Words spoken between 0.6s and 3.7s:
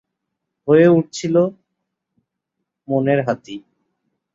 হয়ে উঠেছিল মনের হাতি।